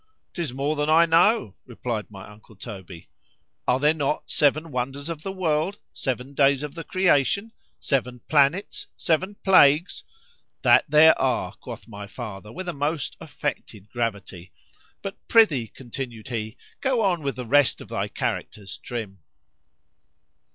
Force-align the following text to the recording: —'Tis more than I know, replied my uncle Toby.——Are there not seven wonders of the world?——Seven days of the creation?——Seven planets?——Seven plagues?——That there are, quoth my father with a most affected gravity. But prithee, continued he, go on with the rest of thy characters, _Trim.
—'Tis 0.33 0.51
more 0.51 0.75
than 0.75 0.89
I 0.89 1.05
know, 1.05 1.53
replied 1.67 2.09
my 2.09 2.27
uncle 2.27 2.55
Toby.——Are 2.55 3.79
there 3.79 3.93
not 3.93 4.31
seven 4.31 4.71
wonders 4.71 5.09
of 5.09 5.21
the 5.21 5.31
world?——Seven 5.31 6.33
days 6.33 6.63
of 6.63 6.73
the 6.73 6.83
creation?——Seven 6.83 8.21
planets?——Seven 8.27 9.35
plagues?——That 9.43 10.85
there 10.89 11.21
are, 11.21 11.53
quoth 11.53 11.87
my 11.87 12.07
father 12.07 12.51
with 12.51 12.67
a 12.67 12.73
most 12.73 13.15
affected 13.21 13.89
gravity. 13.91 14.51
But 15.03 15.19
prithee, 15.27 15.67
continued 15.67 16.29
he, 16.29 16.57
go 16.79 17.01
on 17.03 17.21
with 17.21 17.35
the 17.35 17.45
rest 17.45 17.79
of 17.79 17.89
thy 17.89 18.07
characters, 18.07 18.79
_Trim. 18.83 19.17